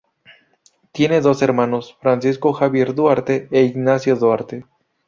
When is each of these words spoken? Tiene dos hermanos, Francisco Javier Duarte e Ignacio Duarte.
Tiene 0.91 1.21
dos 1.21 1.43
hermanos, 1.43 1.95
Francisco 2.01 2.53
Javier 2.53 2.95
Duarte 2.95 3.47
e 3.51 3.65
Ignacio 3.65 4.15
Duarte. 4.15 4.65